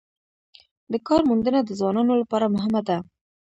[0.91, 2.97] د کار موندنه د ځوانانو لپاره مهمه ده